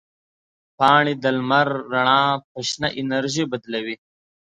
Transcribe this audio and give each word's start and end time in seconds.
پاڼې 0.77 1.13
د 1.23 1.25
لمر 1.37 1.67
رڼا 1.93 2.23
په 2.51 2.59
شنه 2.69 2.89
انرژي 3.01 3.43
بدلوي. 3.51 3.95